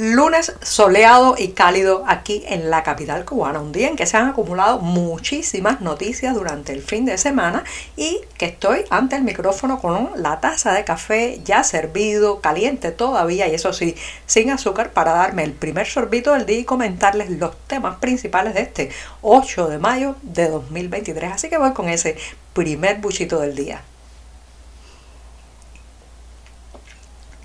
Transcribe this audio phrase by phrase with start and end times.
[0.00, 4.28] Lunes soleado y cálido aquí en la capital cubana, un día en que se han
[4.28, 7.64] acumulado muchísimas noticias durante el fin de semana
[7.96, 13.48] y que estoy ante el micrófono con la taza de café ya servido, caliente todavía
[13.48, 17.58] y eso sí, sin azúcar para darme el primer sorbito del día y comentarles los
[17.66, 18.90] temas principales de este
[19.22, 21.32] 8 de mayo de 2023.
[21.32, 22.16] Así que voy con ese
[22.52, 23.82] primer buchito del día.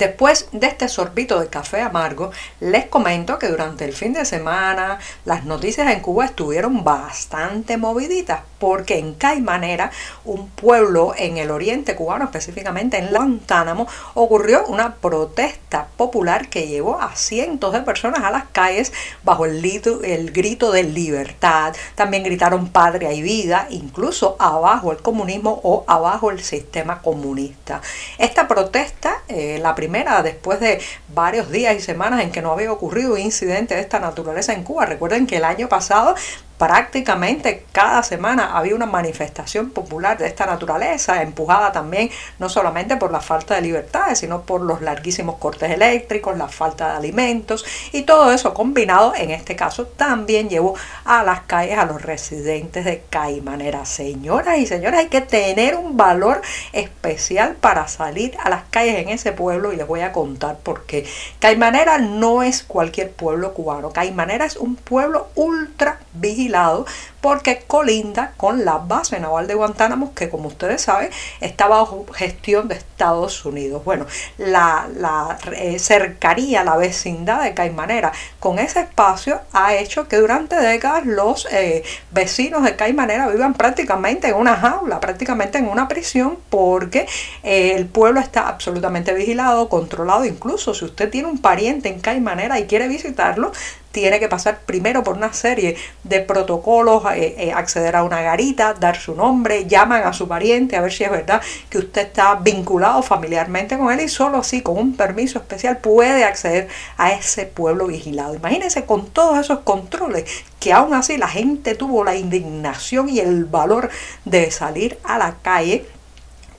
[0.00, 4.98] Después de este sorbito de café amargo, les comento que durante el fin de semana
[5.26, 9.90] las noticias en Cuba estuvieron bastante moviditas porque en Caimanera,
[10.24, 17.00] un pueblo en el oriente cubano, específicamente en Guantánamo, ocurrió una protesta popular que llevó
[17.00, 18.92] a cientos de personas a las calles
[19.24, 19.64] bajo el,
[20.04, 21.74] el grito de libertad.
[21.94, 27.80] También gritaron patria y vida, incluso abajo el comunismo o abajo el sistema comunista.
[28.18, 30.80] Esta protesta, eh, la primera después de
[31.14, 34.64] varios días y semanas en que no había ocurrido un incidente de esta naturaleza en
[34.64, 34.84] Cuba.
[34.84, 36.14] Recuerden que el año pasado
[36.60, 43.10] prácticamente cada semana había una manifestación popular de esta naturaleza, empujada también no solamente por
[43.10, 48.02] la falta de libertades, sino por los larguísimos cortes eléctricos, la falta de alimentos y
[48.02, 50.74] todo eso combinado en este caso también llevó
[51.06, 53.86] a las calles a los residentes de Caimanera.
[53.86, 56.42] Señoras y señores, hay que tener un valor
[56.74, 60.84] especial para salir a las calles en ese pueblo y les voy a contar por
[60.84, 61.06] qué.
[61.38, 66.90] Caimanera no es cualquier pueblo cubano, Caimanera es un pueblo ultra vigilante
[67.20, 71.10] porque colinda con la base naval de Guantánamo que como ustedes saben
[71.40, 73.84] está bajo gestión de Estados Unidos.
[73.84, 74.06] Bueno,
[74.38, 80.56] la, la eh, cercaría, la vecindad de Caimanera con ese espacio ha hecho que durante
[80.56, 86.38] décadas los eh, vecinos de Caimanera vivan prácticamente en una jaula, prácticamente en una prisión
[86.48, 87.06] porque
[87.42, 92.58] eh, el pueblo está absolutamente vigilado, controlado, incluso si usted tiene un pariente en Caimanera
[92.58, 93.52] y quiere visitarlo,
[93.92, 98.74] tiene que pasar primero por una serie de protocolos, eh, eh, acceder a una garita,
[98.74, 102.34] dar su nombre, llaman a su pariente a ver si es verdad que usted está
[102.36, 107.46] vinculado familiarmente con él y solo así, con un permiso especial, puede acceder a ese
[107.46, 108.34] pueblo vigilado.
[108.34, 110.24] Imagínense con todos esos controles
[110.58, 113.90] que aún así la gente tuvo la indignación y el valor
[114.24, 115.86] de salir a la calle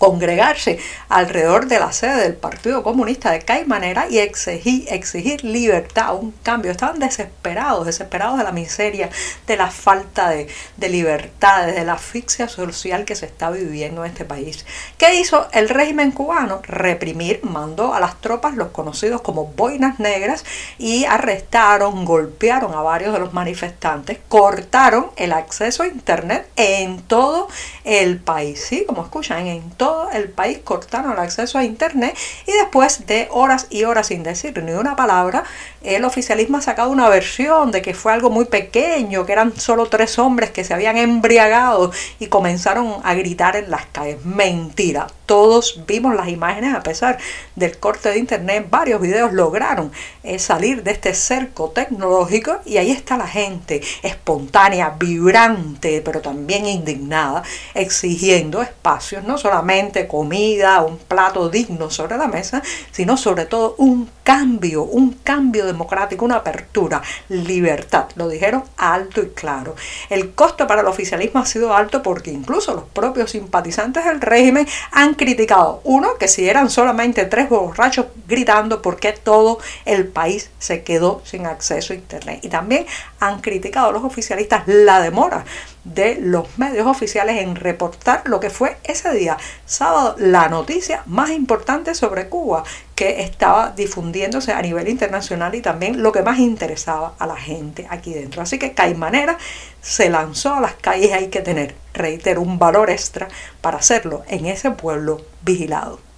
[0.02, 0.80] congregarse
[1.10, 6.72] alrededor de la sede del Partido Comunista de Caimanera y exigir, exigir libertad, un cambio.
[6.72, 9.12] Estaban desesperados, desesperados de la miseria,
[9.46, 10.48] de la falta de,
[10.78, 14.66] de libertades, de la asfixia social que se está viviendo en este país.
[14.98, 16.62] ¿Qué hizo el régimen cubano?
[16.64, 20.44] Reprimir, mandó a las tropas, los conocidos como boinas negras,
[20.80, 27.50] y arrestaron, golpearon a varios de los manifestantes, cortaron el acceso a Internet en todo
[27.84, 28.84] el país, ¿sí?
[28.88, 32.16] Como escuchan, en todo el país cortaron el acceso a Internet
[32.46, 35.44] y después de horas y horas sin decir ni una palabra,
[35.82, 39.88] el oficialismo ha sacado una versión de que fue algo muy pequeño, que eran solo
[39.88, 44.24] tres hombres que se habían embriagado y comenzaron a gritar en las calles.
[44.26, 47.18] Mentira, todos vimos las imágenes a pesar
[47.56, 49.92] del corte de internet, varios videos lograron
[50.24, 56.66] eh, salir de este cerco tecnológico y ahí está la gente espontánea, vibrante, pero también
[56.66, 62.62] indignada, exigiendo espacios, no solamente comida, un plato digno sobre la mesa,
[62.92, 68.06] sino sobre todo un cambio, un cambio democrático, una apertura, libertad.
[68.16, 69.76] Lo dijeron alto y claro.
[70.10, 74.68] El costo para el oficialismo ha sido alto porque incluso los propios simpatizantes del régimen
[74.92, 80.84] han criticado, uno, que si eran solamente tres borrachos gritando porque todo el país se
[80.84, 82.40] quedó sin acceso a Internet.
[82.44, 82.86] Y también
[83.20, 85.44] han criticado los oficialistas la demora
[85.84, 91.32] de los medios oficiales en reportar lo que fue ese día, sábado, la noticia más
[91.32, 92.64] importante sobre Cuba
[92.96, 97.88] que estaba difundiéndose a nivel internacional y también lo que más interesaba a la gente
[97.90, 98.42] aquí dentro.
[98.42, 99.38] Así que Caimanera
[99.82, 103.28] se lanzó a las calles, hay que tener, reitero, un valor extra
[103.62, 106.11] para hacerlo en ese pueblo vigilado.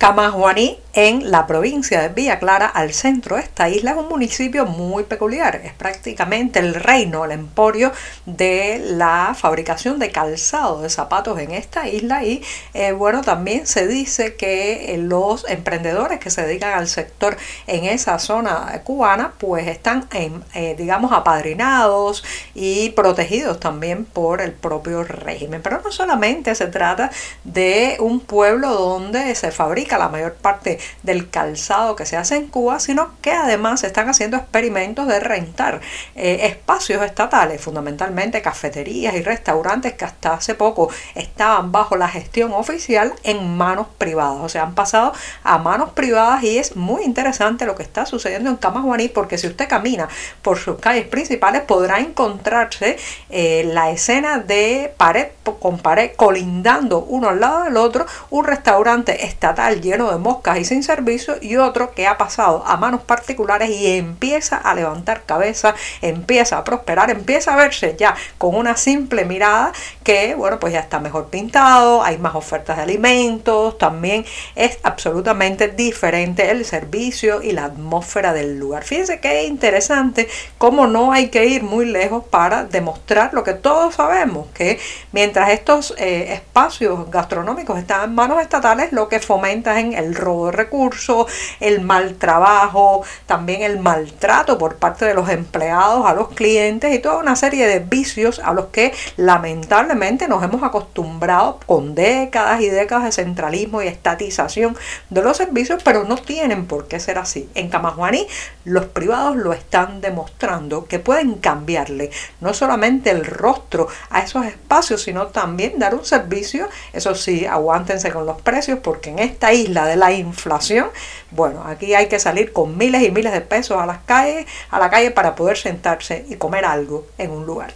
[0.00, 4.64] Camajuaní, en la provincia de Villa Clara, al centro de esta isla, es un municipio
[4.66, 5.60] muy peculiar.
[5.62, 7.92] Es prácticamente el reino, el emporio
[8.26, 12.24] de la fabricación de calzado de zapatos en esta isla.
[12.24, 12.42] Y
[12.72, 17.36] eh, bueno, también se dice que eh, los emprendedores que se dedican al sector
[17.66, 22.24] en esa zona cubana, pues están, eh, digamos, apadrinados
[22.54, 25.62] y protegidos también por el propio régimen.
[25.62, 27.10] Pero no solamente se trata
[27.44, 32.48] de un pueblo donde se fabrica la mayor parte del calzado que se hace en
[32.48, 35.80] Cuba, sino que además se están haciendo experimentos de rentar
[36.14, 42.52] eh, espacios estatales, fundamentalmente cafeterías y restaurantes que hasta hace poco estaban bajo la gestión
[42.52, 44.38] oficial en manos privadas.
[44.42, 48.50] O sea, han pasado a manos privadas y es muy interesante lo que está sucediendo
[48.50, 50.08] en Camajuaní porque si usted camina
[50.42, 52.96] por sus calles principales podrá encontrarse
[53.28, 55.28] eh, la escena de pared
[55.60, 60.64] con pared colindando uno al lado del otro, un restaurante estatal lleno de moscas y
[60.64, 65.74] sin servicio y otro que ha pasado a manos particulares y empieza a levantar cabeza,
[66.02, 69.72] empieza a prosperar, empieza a verse ya con una simple mirada
[70.02, 74.24] que, bueno, pues ya está mejor pintado, hay más ofertas de alimentos, también
[74.54, 78.84] es absolutamente diferente el servicio y la atmósfera del lugar.
[78.84, 80.28] Fíjense qué interesante
[80.58, 84.78] cómo no hay que ir muy lejos para demostrar lo que todos sabemos, que
[85.12, 90.46] mientras estos eh, espacios gastronómicos están en manos estatales, lo que fomenta en el robo
[90.46, 91.26] de recursos,
[91.60, 96.98] el mal trabajo, también el maltrato por parte de los empleados a los clientes y
[96.98, 102.68] toda una serie de vicios a los que lamentablemente nos hemos acostumbrado con décadas y
[102.68, 104.76] décadas de centralismo y estatización
[105.10, 107.48] de los servicios, pero no tienen por qué ser así.
[107.54, 108.26] En Camajuaní
[108.64, 115.02] los privados lo están demostrando que pueden cambiarle no solamente el rostro a esos espacios,
[115.02, 119.86] sino también dar un servicio, eso sí, aguántense con los precios porque en esta isla
[119.86, 120.88] de la inflación,
[121.30, 124.78] bueno, aquí hay que salir con miles y miles de pesos a las calles, a
[124.78, 127.72] la calle para poder sentarse y comer algo en un lugar.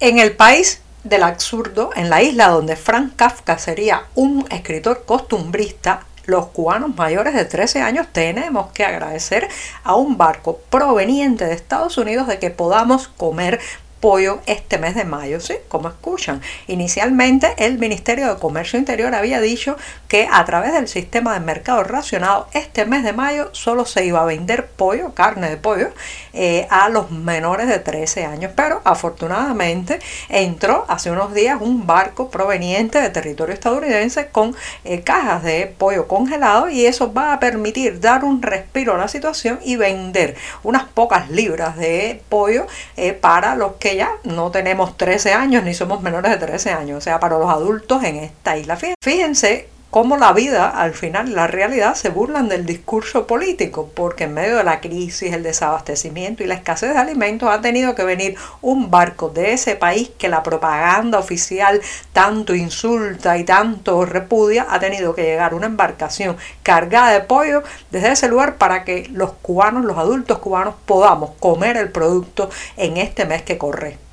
[0.00, 6.04] En el país del absurdo, en la isla donde Frank Kafka sería un escritor costumbrista,
[6.28, 9.48] los cubanos mayores de 13 años tenemos que agradecer
[9.82, 13.60] a un barco proveniente de Estados Unidos de que podamos comer
[14.00, 15.54] pollo este mes de mayo, ¿sí?
[15.68, 16.40] Como escuchan.
[16.66, 19.76] Inicialmente el Ministerio de Comercio Interior había dicho
[20.08, 24.22] que a través del sistema de mercado racionado este mes de mayo solo se iba
[24.22, 25.90] a vender pollo, carne de pollo,
[26.32, 28.52] eh, a los menores de 13 años.
[28.54, 29.98] Pero afortunadamente
[30.28, 34.54] entró hace unos días un barco proveniente de territorio estadounidense con
[34.84, 39.08] eh, cajas de pollo congelado y eso va a permitir dar un respiro a la
[39.08, 42.66] situación y vender unas pocas libras de pollo
[42.96, 47.00] eh, para los ya no tenemos 13 años ni somos menores de 13 años, o
[47.00, 48.78] sea, para los adultos en esta isla.
[49.00, 54.34] Fíjense cómo la vida, al final, la realidad, se burlan del discurso político, porque en
[54.34, 58.36] medio de la crisis, el desabastecimiento y la escasez de alimentos ha tenido que venir
[58.60, 61.80] un barco de ese país que la propaganda oficial
[62.12, 68.12] tanto insulta y tanto repudia, ha tenido que llegar una embarcación cargada de pollo desde
[68.12, 73.24] ese lugar para que los cubanos, los adultos cubanos, podamos comer el producto en este
[73.24, 74.07] mes que corre.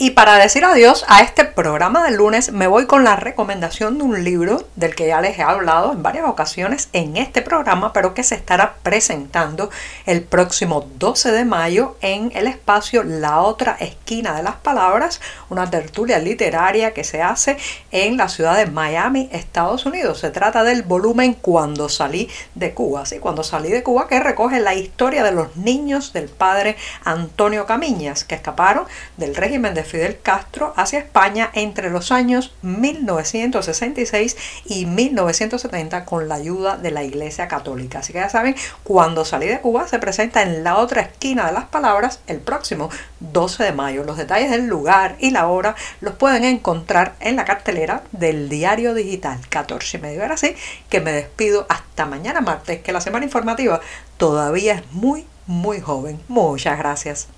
[0.00, 4.04] Y para decir adiós a este programa del lunes me voy con la recomendación de
[4.04, 8.14] un libro del que ya les he hablado en varias ocasiones en este programa, pero
[8.14, 9.70] que se estará presentando
[10.06, 15.68] el próximo 12 de mayo en el espacio La otra esquina de las palabras, una
[15.68, 17.56] tertulia literaria que se hace
[17.90, 20.20] en la ciudad de Miami, Estados Unidos.
[20.20, 23.18] Se trata del volumen Cuando salí de Cuba, ¿sí?
[23.18, 28.22] Cuando salí de Cuba que recoge la historia de los niños del padre Antonio Camiñas
[28.22, 28.84] que escaparon
[29.16, 36.36] del régimen de Fidel Castro hacia España entre los años 1966 y 1970 con la
[36.36, 37.98] ayuda de la Iglesia Católica.
[37.98, 38.54] Así que ya saben,
[38.84, 42.90] cuando salí de Cuba se presenta en la otra esquina de las palabras el próximo
[43.20, 44.04] 12 de mayo.
[44.04, 48.94] Los detalles del lugar y la hora los pueden encontrar en la cartelera del diario
[48.94, 50.22] digital 14 y medio.
[50.22, 50.54] Ahora sí
[50.88, 53.80] que me despido hasta mañana martes, que la semana informativa
[54.16, 56.20] todavía es muy, muy joven.
[56.28, 57.37] Muchas gracias.